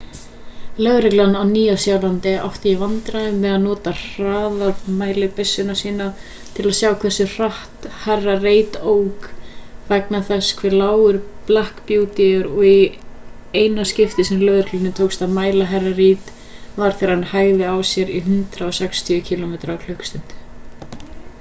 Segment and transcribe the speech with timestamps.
[0.85, 6.23] lögreglan á nýja-sjálandi átti í vandræðum með að nota hraðamælibyssur sínar
[6.55, 8.23] til að sjá hversu hratt hr.
[8.45, 9.27] reid ók
[9.91, 12.75] vegna þess hve lágur black beauty er og í
[13.61, 15.87] eina skiptið sem lögreglunni tókst að mæla hr.
[16.03, 16.33] reid
[16.83, 20.37] var þegar hann hægði á sér í 160 km/klst